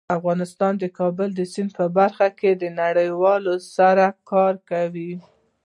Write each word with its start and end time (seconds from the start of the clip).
افغانستان 0.17 0.73
د 0.79 0.85
کابل 0.99 1.29
سیند 1.53 1.71
په 1.77 1.85
برخه 1.97 2.27
کې 2.39 2.51
له 2.61 2.69
نړیوالو 2.81 3.55
سره 3.75 4.05
کار 4.31 4.53
کوي. 4.69 5.13